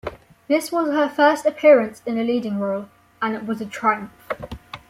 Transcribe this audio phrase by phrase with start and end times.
[0.47, 2.89] This was her first appearance in a leading role,
[3.21, 4.09] and it was a triumph.